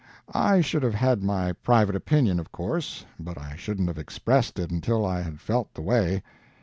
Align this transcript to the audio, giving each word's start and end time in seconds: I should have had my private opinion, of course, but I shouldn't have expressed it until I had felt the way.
I 0.33 0.61
should 0.61 0.81
have 0.81 0.95
had 0.95 1.21
my 1.21 1.53
private 1.53 1.95
opinion, 1.95 2.39
of 2.39 2.51
course, 2.51 3.05
but 3.19 3.37
I 3.37 3.55
shouldn't 3.55 3.87
have 3.87 3.99
expressed 3.99 4.57
it 4.57 4.71
until 4.71 5.05
I 5.05 5.21
had 5.21 5.39
felt 5.39 5.75
the 5.75 5.83
way. 5.83 6.23